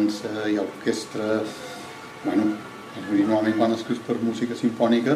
[0.00, 1.40] dansa, hi ha orquestra...
[2.24, 2.50] Bueno,
[3.00, 5.14] normalment quan escrius per música sinfònica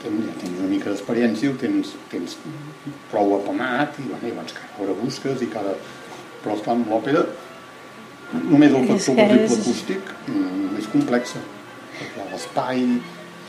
[0.00, 2.36] tens, ja tens una mica d'experiència, ho tens, tens
[3.10, 5.74] prou apamat i, bueno, i llavors cada hora busques i cada...
[6.44, 7.24] Però esclar, amb l'òpera
[8.48, 11.40] només el factor exemple és- acústic mm, és complexa
[11.98, 12.82] perquè hi ha l'espai,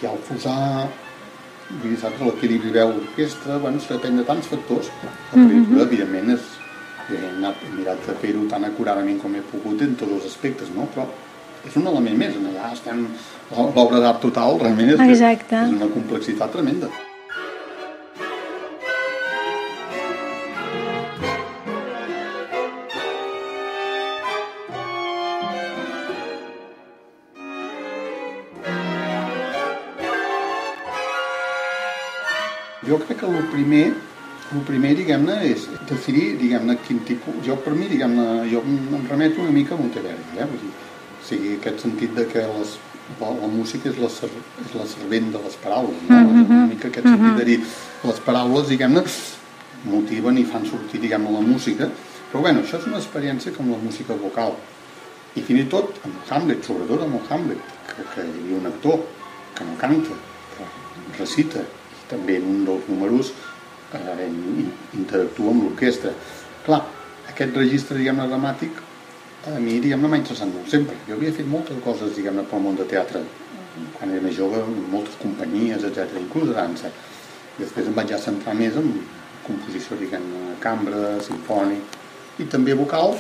[0.02, 0.60] hi ha el fusar
[1.70, 6.52] vull dir, saps, l'equilibri veu l'orquestra, bueno, depèn de tants factors la partitura, evidentment és
[7.10, 10.72] he, anat, he mirat de fer-ho tan acuradament com he pogut en tots els aspectes
[10.76, 10.90] no?
[10.94, 11.08] però
[11.66, 13.08] és un element més en allà estem
[13.56, 15.66] l'obra d'art total realment és, Exacte.
[15.66, 16.92] és una complexitat tremenda
[32.86, 33.86] Jo crec que el primer,
[34.54, 37.38] el primer diguem-ne, és decidir, diguem-ne, quin tipus...
[37.46, 40.46] Jo, per mi, diguem-ne, jo em em remeto una mica a Monteverdi, eh?
[40.52, 40.74] Vull dir,
[41.16, 42.76] o sigui, aquest sentit de que les,
[43.22, 44.30] la, la música és la, ser,
[44.62, 46.20] és la servent de les paraules, no?
[46.36, 47.58] Una mica aquest sentit de dir,
[48.06, 49.04] les paraules, diguem-ne,
[49.90, 51.90] motiven i fan sortir, diguem-ne, la música,
[52.30, 54.54] però bueno, això és una experiència com la música vocal.
[55.36, 59.02] I fins i tot amb Hamlet, sobretot amb Hamlet, que, que hi havia un actor
[59.58, 60.16] que no canta,
[60.54, 60.70] però
[61.18, 63.34] recita, i també en un dels números
[63.94, 66.12] eh, in- interactua amb l'orquestra.
[66.66, 66.82] Clar,
[67.30, 68.72] aquest registre, diguem-ne, dramàtic,
[69.48, 70.96] a mi, diguem-ne, m'ha interessat molt sempre.
[71.08, 73.22] Jo havia fet moltes coses, diguem-ne, pel món de teatre,
[73.98, 76.90] quan era més jove, moltes companyies, etc, inclús de dansa.
[77.60, 78.90] Després em vaig ja centrar més en
[79.46, 82.02] composició, diguem-ne, cambra, sinfònic,
[82.40, 83.16] i també vocal,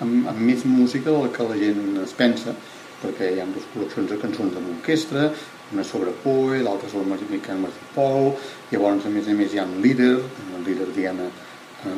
[0.00, 2.54] amb, amb més música del que la gent es pensa,
[3.02, 5.30] perquè hi ha dues col·leccions de cançons amb orquestra,
[5.72, 8.32] una sobre Poe, l'altra sobre Miquel Martipol,
[8.72, 10.16] llavors a més a més hi ha un líder,
[10.56, 11.28] un líder diguem-ne,
[11.84, 11.88] eh,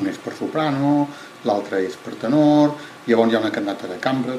[0.00, 1.08] un- és per soprano,
[1.44, 2.74] l'altre és per tenor,
[3.06, 4.38] llavors hi ha una cantata de cambra,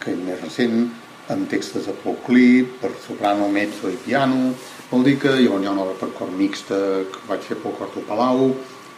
[0.00, 0.90] que és més recent,
[1.28, 4.54] amb textos de Paul Clip, per soprano, mezzo i piano,
[4.90, 6.74] vol dir que llavors hi ha una obra per cor mixta
[7.12, 8.50] que vaig fer pel Corto Palau,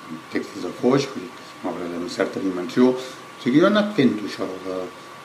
[0.09, 1.07] amb textos de Foix,
[1.63, 2.89] una obra d'una certa dimensió.
[2.91, 4.81] O sigui, jo he anat fent això de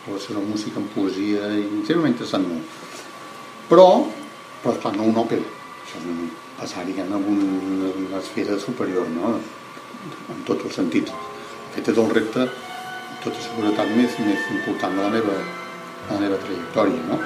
[0.10, 2.78] relació de música amb poesia i sempre m'ha interessat molt.
[3.70, 3.88] Però,
[4.64, 5.46] però esclar, no una òpera.
[5.84, 9.36] Això és un passar, diguem, a una, una esfera superior, no?
[10.34, 11.14] En tots els sentits.
[11.76, 12.48] Fet, és el repte,
[13.24, 17.22] tota seguretat, més, més important de la meva, de la meva trajectòria, no?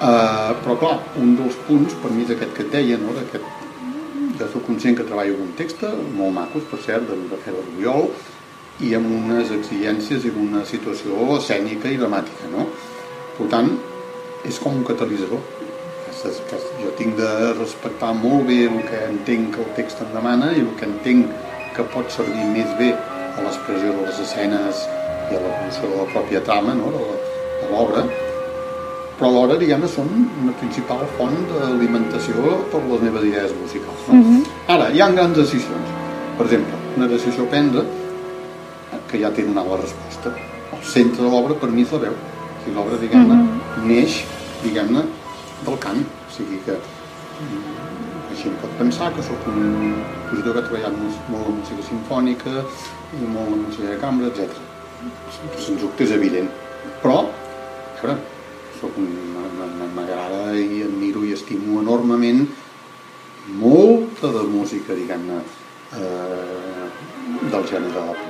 [0.00, 3.14] Uh, però, clar, un dels punts, per mi, és aquest que et deia, no?
[3.16, 3.66] D'aquest
[4.40, 5.82] jo soc conscient que treballo amb un text
[6.16, 8.08] molt macos, per cert, de, de Fer Rubiol,
[8.86, 12.66] i amb unes exigències i una situació escènica i dramàtica, no?
[13.36, 13.74] Per tant,
[14.48, 15.42] és com un catalitzador.
[16.80, 20.64] Jo tinc de respectar molt bé el que entenc que el text em demana i
[20.64, 21.30] el que entenc
[21.76, 24.82] que pot servir més bé a l'expressió de les escenes
[25.30, 26.90] i a l'evolució de la pròpia trama, no?
[26.90, 28.04] de l'obra,
[29.20, 30.08] però alhora, diguem-ne, són
[30.42, 34.06] una principal font d'alimentació per les meves idees musicals.
[34.08, 34.38] No?
[34.72, 35.90] Ara, hi ha grans decisions.
[36.38, 37.84] Per exemple, una decisió prendre
[39.10, 40.32] que ja té donat la resposta.
[40.76, 42.14] El centre de l'obra, per mi, és la veu.
[42.14, 43.38] O sigui, l'obra, diguem-ne,
[43.88, 44.20] neix,
[44.62, 45.04] diguem-ne,
[45.66, 46.02] del cant.
[46.04, 47.68] O sigui que mm,
[48.30, 49.60] així em pot pensar que sóc un
[50.30, 52.56] compositor que ha treballat molt, la música sinfònica
[53.18, 54.66] i molt la música de cambra, etc.
[55.58, 56.50] Sens dubte és evident.
[57.02, 58.18] Però, a veure,
[58.80, 59.08] soc un,
[59.94, 62.44] m'agrada i admiro i estimo enormement
[63.60, 65.40] molta de música, diguem-ne,
[65.98, 66.88] eh,
[67.50, 68.29] del gènere de l'òpera.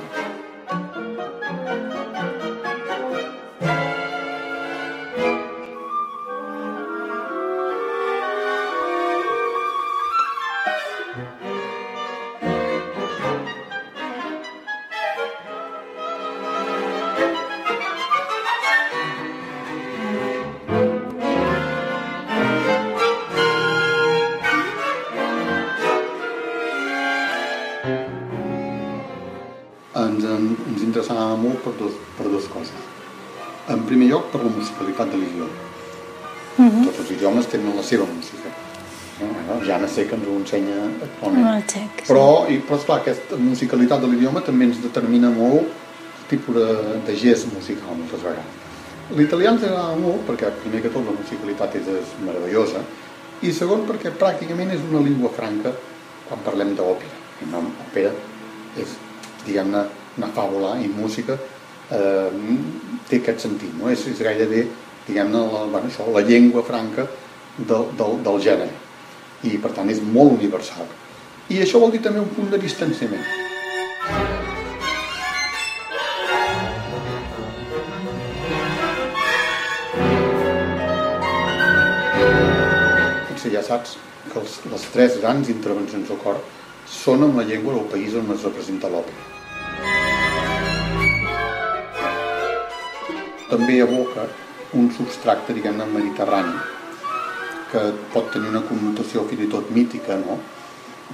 [33.91, 35.69] Primer lloc, per la musicalitat de l'idioma.
[36.57, 38.51] Tots els idiomes tenen la seva música.
[39.21, 39.59] No?
[39.67, 41.45] Ja no sé que ens ho ensenya actualment.
[41.51, 42.07] El txec, sí.
[42.07, 46.97] Però, i, però esclar, aquesta musicalitat de l'idioma també ens determina molt el tipus de,
[47.07, 48.57] de gest musical moltes vegades.
[49.17, 52.81] L'italià ens agrada molt perquè, primer que tot, la musicalitat és, és meravellosa
[53.43, 55.73] i segon perquè pràcticament és una llengua franca
[56.29, 57.17] quan parlem d'òpera.
[57.89, 58.11] Òpera
[58.79, 58.95] és,
[59.45, 59.83] diguem-ne,
[60.19, 61.37] una fàbula i música
[61.91, 62.29] eh,
[63.09, 63.89] té aquest sentit, no?
[63.91, 64.65] és, és gairebé
[65.07, 67.07] diguem-ne, la, bueno, això, la llengua franca
[67.57, 68.73] del, del, del gènere.
[69.47, 70.87] I per tant és molt universal.
[71.51, 73.25] I això vol dir també un punt de distanciament.
[83.31, 83.97] Potser ja saps
[84.29, 86.39] que els, les tres grans intervencions del cor
[86.91, 89.40] són amb la llengua del país on es representa l'òpera.
[93.51, 94.27] També evoca
[94.79, 96.55] un substracte, diguem-ne, mediterrani,
[97.71, 97.81] que
[98.13, 100.39] pot tenir una connotació fins i tot mítica, no?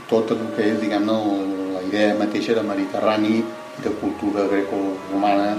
[0.09, 1.15] Tot el que és, diguem-ne,
[1.73, 5.55] la idea mateixa de mediterrani i de cultura greco-romana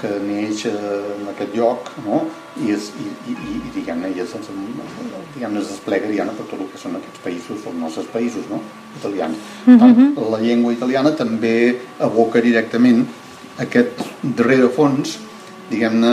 [0.00, 2.22] que neix en aquest lloc, no?
[2.64, 4.32] I, es, i, i, i diguem-ne, i es,
[5.34, 8.62] diguem es desplega diguem per tot el que són aquests països, els nostres països, no?
[8.96, 9.36] italians.
[9.66, 10.30] Mm -hmm.
[10.32, 13.06] la llengua italiana també evoca directament
[13.58, 15.18] aquest darrere fons,
[15.70, 16.12] diguem-ne,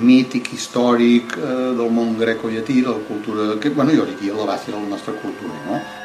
[0.00, 4.72] mític, històric eh, del món greco-llatí, de la cultura, que, bueno, jo diria la base
[4.72, 6.01] de la nostra cultura, no?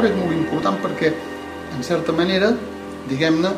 [0.00, 1.10] Cor és molt important perquè,
[1.76, 2.48] en certa manera,
[3.10, 3.50] diguem-ne,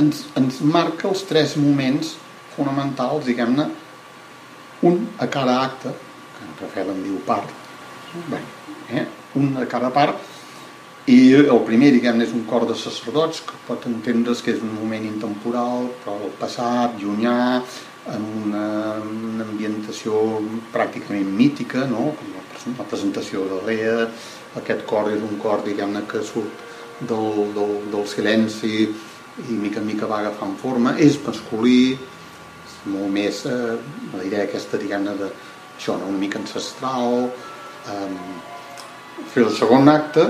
[0.00, 2.16] ens, ens marca els tres moments
[2.56, 3.68] fonamentals, diguem-ne,
[4.88, 5.92] un a cada acte,
[6.34, 7.54] que en Rafael en diu part,
[8.32, 8.40] bé,
[8.98, 9.04] eh?
[9.38, 10.18] un a cada part,
[11.06, 14.74] i el primer, diguem-ne, és un cor de sacerdots, que pot entendre's que és un
[14.74, 17.62] moment intemporal, però el passat, llunyà,
[18.10, 18.66] en una,
[19.06, 20.18] una ambientació
[20.74, 22.10] pràcticament mítica, no?
[22.18, 24.08] com la presentació de Lea,
[24.60, 26.66] aquest cor és un cor, diguem-ne, que surt
[27.00, 33.08] del, del, del silenci i mica en mica va agafant forma, és masculí, és molt
[33.14, 33.76] més eh,
[34.16, 36.10] la idea aquesta, diguem-ne, de això, no?
[36.10, 37.30] una mica ancestral.
[37.88, 38.10] Eh,
[39.32, 40.26] fer el segon acte,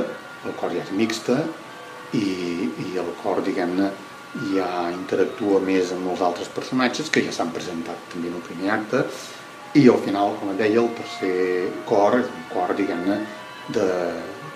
[0.47, 1.41] el cor ja és mixta
[2.15, 2.23] i,
[2.87, 3.91] i el cor, diguem-ne,
[4.55, 8.71] ja interactua més amb els altres personatges que ja s'han presentat també en el primer
[8.76, 9.03] acte
[9.75, 13.19] i al final, com et deia, el tercer cor és un cor, diguem-ne,
[13.75, 13.87] de,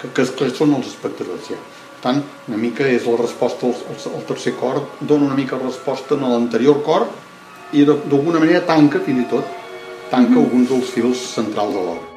[0.00, 1.58] que, que, que són els espectadors ja.
[1.94, 6.18] Per tant, una mica és la resposta, el, el tercer cor dona una mica resposta
[6.18, 7.06] a l'anterior cor
[7.72, 9.46] i d'alguna manera tanca fins i tot,
[10.10, 10.44] tanca mm -hmm.
[10.44, 12.13] alguns dels fils centrals de l'obra.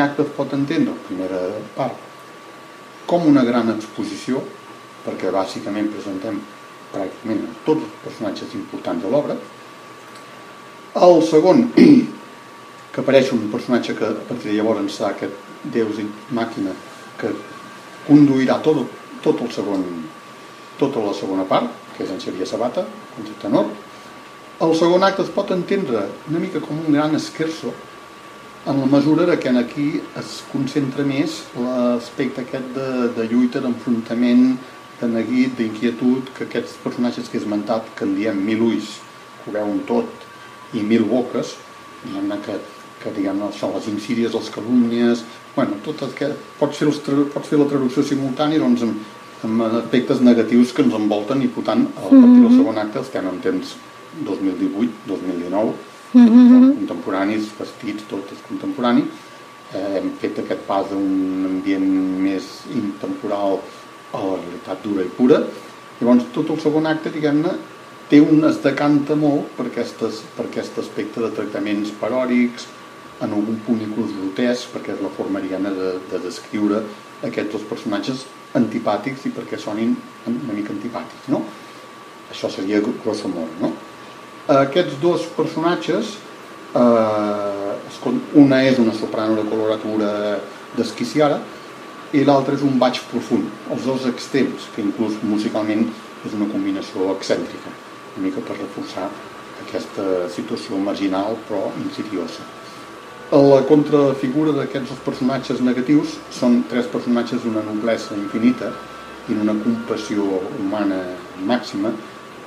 [0.00, 1.40] Acte es pot entendre, primera
[1.76, 1.96] part,
[3.10, 4.42] com una gran exposició,
[5.04, 6.38] perquè bàsicament presentem
[6.92, 9.36] pràcticament tots els personatges importants de l'obra.
[11.00, 11.68] El segon,
[12.92, 15.36] que apareix un personatge que a partir de llavors serà aquest
[15.74, 16.72] Deus i màquina
[17.20, 17.30] que
[18.06, 18.82] conduirà tot,
[19.24, 19.84] tot el segon,
[20.80, 22.86] tota la segona part, que és en Xavier Sabata,
[23.42, 23.68] tenor.
[24.60, 27.72] El segon acte es pot entendre una mica com un gran esquerço
[28.66, 34.58] en la mesura que aquí es concentra més l'aspecte aquest de, de lluita, d'enfrontament,
[35.00, 38.98] de neguit, d'inquietud, que aquests personatges que he esmentat, que en diem mil ulls,
[39.40, 40.28] que ho veuen tot,
[40.76, 41.54] i mil boques,
[42.04, 42.58] diguem-ne que,
[43.00, 45.24] que diguem això, les insídies, les calúmnies,
[45.54, 46.28] bueno, tot el que
[46.60, 47.00] pots fer, els,
[47.32, 49.08] pots fer la traducció simultània doncs, amb,
[49.48, 52.60] amb aspectes negatius que ens envolten i, per tant, a partir del mm-hmm.
[52.60, 53.72] segon acte estem en temps
[54.28, 55.78] 2018, 2019,
[56.12, 56.74] mm -hmm.
[56.78, 59.04] contemporanis, vestits, tot és contemporani.
[59.72, 61.90] Eh, hem fet aquest pas d'un ambient
[62.22, 63.60] més intemporal
[64.12, 65.42] a la realitat dura i pura.
[66.00, 67.52] Llavors, tot el segon acte, diguem-ne,
[68.08, 72.66] té un, es decanta molt per, aquestes, per aquest aspecte de tractaments paròdics,
[73.20, 76.82] en algun punt inclús grotesc, perquè és la forma, diguem de, de descriure
[77.22, 78.24] aquests dos personatges
[78.58, 79.94] antipàtics i perquè sonin
[80.26, 81.44] una mica antipàtics, no?
[82.32, 83.72] Això seria grosso modo, no?
[84.58, 86.16] Aquests dos personatges
[86.74, 90.10] eh, una és una soprano de coloratura
[90.76, 91.40] desquiciada
[92.12, 95.84] i l'altre és un baix profund, els dos extrems, que inclús musicalment
[96.26, 97.70] és una combinació excèntrica,
[98.16, 99.06] una mica per reforçar
[99.62, 102.42] aquesta situació marginal però insidiosa.
[103.30, 108.72] La contrafigura d'aquests dos personatges negatius són tres personatges d'una noblesa infinita
[109.28, 110.24] i d'una compassió
[110.58, 110.98] humana
[111.46, 111.92] màxima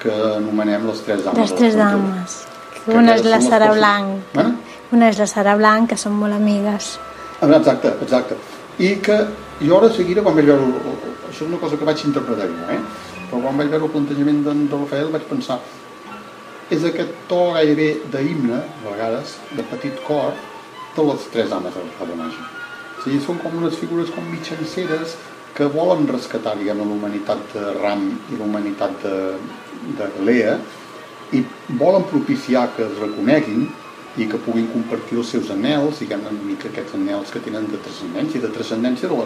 [0.03, 1.39] que anomenem les tres dames.
[1.41, 2.38] Les tres dames.
[2.83, 4.33] que Una és la Sara Blanc.
[4.33, 4.55] Bueno,
[4.93, 6.98] Una és la Sara Blanc, que són molt amigues.
[7.41, 8.38] Exacte, exacte.
[8.79, 9.15] I que
[9.62, 11.00] jo ara seguida, quan vaig veure...
[11.29, 12.81] Això és una cosa que vaig interpretar jo, eh?
[13.29, 15.57] Però quan vaig veure el plantejament d'en de Rafael vaig pensar
[16.74, 20.33] és aquest to gairebé d'himne, a vegades, de petit cor,
[20.95, 22.43] de les tres dames del Fabonagi.
[22.98, 25.17] O sigui, són com unes figures com mitjanceres
[25.53, 29.17] que volen rescatar, diguem, la humanitat de Ram i la humanitat de,
[30.00, 30.57] de Lea
[31.33, 31.43] i
[31.79, 33.67] volen propiciar que es reconeguin
[34.17, 37.79] i que puguin compartir els seus anels, diguem una mica aquests anels que tenen de
[37.81, 39.25] transcendència, de transcendència de la,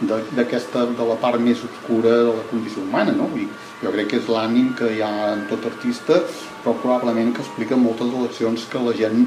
[0.00, 3.30] de, d'aquesta, de la part més obscura de la condició humana, no?
[3.32, 3.46] Dir,
[3.80, 6.20] jo crec que és l'ànim que hi ha en tot artista,
[6.64, 9.24] però probablement que explica moltes de les accions que la gent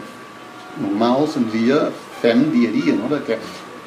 [0.77, 1.87] normal, senzilla,
[2.21, 3.09] fem dia a dia, no?
[3.09, 3.39] De que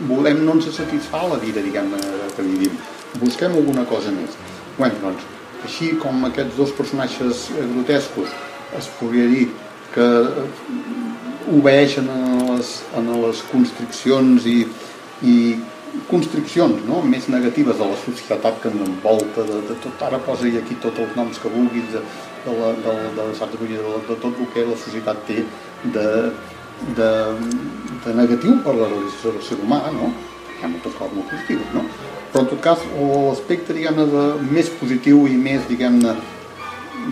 [0.09, 2.01] volem no ens satisfà la vida, diguem-ne,
[2.37, 2.79] que vivim.
[3.21, 4.37] Busquem alguna cosa més.
[4.79, 5.27] Bé, doncs,
[5.65, 8.33] així com aquests dos personatges grotescos
[8.79, 9.49] es podria dir
[9.93, 10.47] que eh,
[11.53, 14.63] obeeixen a les, a les constriccions i,
[15.29, 15.37] i
[16.09, 17.03] constriccions no?
[17.05, 21.03] més negatives de la societat que ens envolta, de, de tot, ara posa-hi aquí tots
[21.05, 22.01] els noms que vulguis, de,
[22.47, 23.29] de, la, de, de,
[23.59, 25.43] Vull dir, de, de tot el que la societat té
[25.97, 26.09] de,
[26.99, 27.13] de,
[28.05, 30.13] de negatiu per la realització del ser humà, no?
[30.59, 31.87] hi ha moltes coses molt positives, no?
[32.33, 36.15] però en tot cas l'aspecte diguem-ne més positiu i més diguem-ne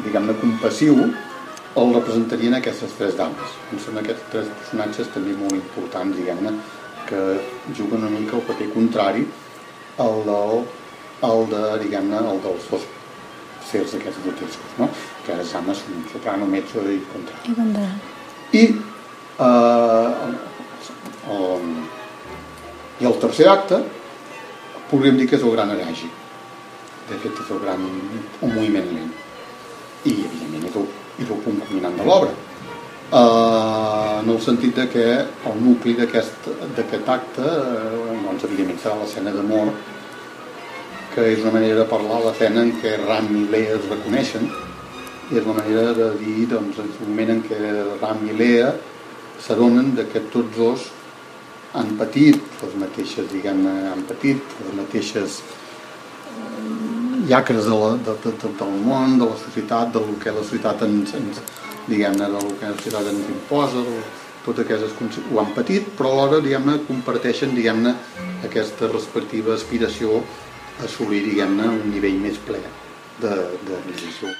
[0.04, 0.96] diguem-ne compassiu
[1.80, 3.56] el representarien aquestes tres dames.
[3.70, 6.54] Em són aquests tres personatges també molt importants, diguem-ne,
[7.08, 7.20] que
[7.76, 9.26] juguen una mica el paper contrari
[10.02, 10.64] al del,
[11.26, 12.86] al de, diguem-ne, el dels dos
[13.70, 14.88] sers aquests grotescos, no?
[15.26, 17.52] Que són un soprano, mezzo i contrari.
[17.52, 17.86] I contra...
[18.50, 18.64] I,
[19.40, 20.36] eh, el,
[21.36, 21.72] el,
[23.00, 23.80] i el tercer acte
[24.90, 26.10] podríem dir que és el gran aragi.
[27.08, 29.10] De fet, és el gran un moviment lent.
[30.04, 30.86] I, evidentment, és el,
[31.22, 32.32] és el punt culminant de l'obra.
[33.10, 35.06] Eh, en el sentit de que
[35.50, 39.72] el nucli d'aquest acte, eh, doncs, evidentment, serà l'escena d'amor,
[41.14, 44.46] que és una manera de parlar l'escena en què Ram i Lea es reconeixen,
[45.30, 47.58] i és una manera de dir, doncs, el moment en què
[48.00, 48.70] Ram i Lea
[49.44, 50.88] s'adonen que tots dos
[51.78, 58.32] han patit les mateixes, diguem-ne, han patit les mateixes eh, llacres de la, de, de,
[58.42, 61.42] de, del món, de la societat, del que la societat ens, ens
[61.86, 64.02] diguem-ne, del que la societat ens imposa, del,
[64.44, 67.94] totes aquestes ho han patit, però alhora, diguem-ne, comparteixen, diguem-ne,
[68.48, 72.62] aquesta respectiva aspiració a assolir, diguem-ne, un nivell més ple
[73.20, 73.36] de,
[73.68, 74.34] de realització.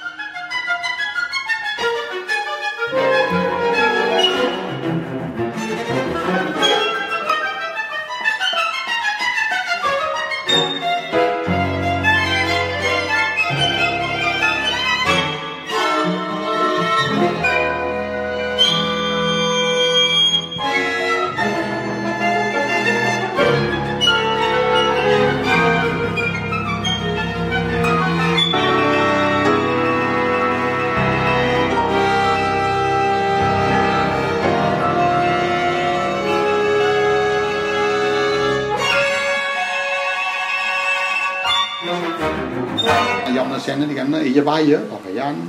[43.51, 45.41] Una escena, diguem-ne, ella balla, va ballant,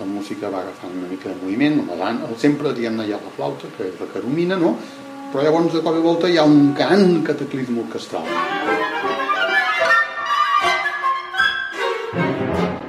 [0.00, 3.32] la música va agafant una mica de moviment, la dan- sempre, diguem-ne, hi ha la
[3.36, 4.76] flauta, que és la que domina, no?
[5.32, 8.26] Però llavors, de cop i volta, hi ha un gran cataclisme orquestral.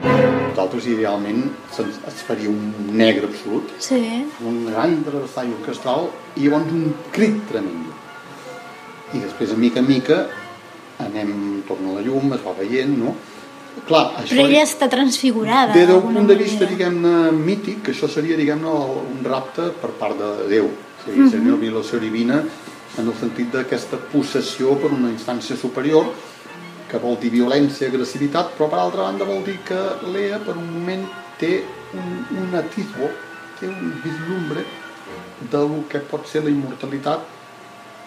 [0.01, 1.43] Nosaltres, idealment,
[2.07, 4.25] es faria un negre absolut, Sí.
[4.45, 7.91] un gran travessall orquestral i llavors un crit tremendo.
[9.13, 10.27] I després, a mica en mica,
[10.99, 13.15] anem, torna la llum, es va veient, no?
[13.87, 14.35] Clar, això...
[14.35, 15.73] Però ella està transfigurada.
[15.75, 18.73] Des d'alguna punt de vista, diguem-ne, mític, això seria, diguem-ne,
[19.13, 20.67] un rapte per part de Déu.
[20.67, 22.41] O sigui, seria una violació divina
[22.99, 26.11] en el sentit d'aquesta possessió per una instància superior
[26.91, 29.79] que vol dir violència, agressivitat, però per altra banda vol dir que
[30.11, 31.05] Lea per un moment
[31.39, 31.61] té
[31.95, 32.09] un,
[32.43, 33.07] un atisbo,
[33.59, 34.65] té un vislumbre
[35.51, 37.23] del que pot ser la immortalitat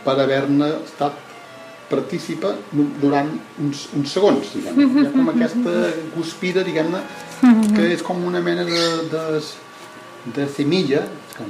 [0.04, 1.33] per haver-ne estat
[1.94, 3.30] partícipa du- durant
[3.62, 5.74] uns, uns segons, diguem Hi ha com aquesta
[6.16, 7.00] guspira, diguem-ne,
[7.76, 8.82] que és com una mena de,
[9.12, 9.24] de,
[10.36, 11.44] de semilla, que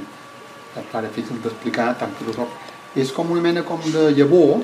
[0.81, 2.61] és clar, difícil d'explicar tan filosòfic,
[2.99, 4.61] és com una mena com de llavor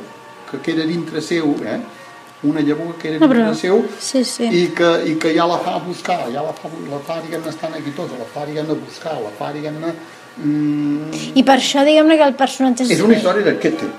[0.51, 1.79] que queda dintre seu, eh?
[2.43, 4.47] una llavor que queda No, però- dintre seu Sí, sí.
[4.50, 7.75] i que, i que ja la fa buscar, ja la fa, la fa diguem-ne, estant
[7.77, 9.93] aquí tota, la fa, diguem-ne, buscar, la fa, diguem-ne...
[10.41, 12.91] Mm, I per això, diguem-ne que el personatge és...
[12.97, 13.89] és una història de Goethe.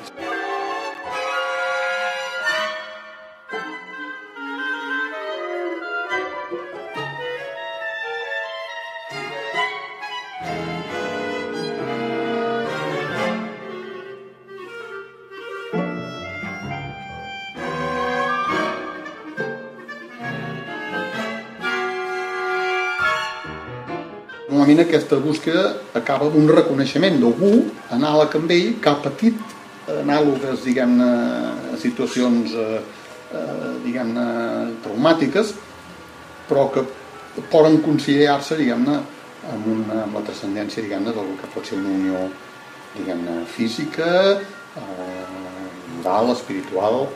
[24.72, 29.36] Normalment aquesta búsqueda acaba amb un reconeixement d'algú anàleg amb ell que ha patit
[29.88, 31.08] anàlogues, diguem-ne,
[31.78, 32.80] situacions eh,
[33.34, 34.26] eh, diguem-ne,
[34.84, 35.52] traumàtiques,
[36.48, 36.84] però que
[37.50, 39.00] poden considerar-se, diguem-ne,
[39.52, 42.24] amb, una, amb la transcendència, diguem-ne, del que pot ser una unió,
[42.96, 45.26] diguem-ne, física, eh,
[45.98, 47.08] moral, espiritual,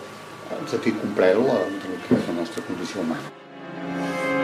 [0.51, 4.36] en sentit complet és la nostra condició humana.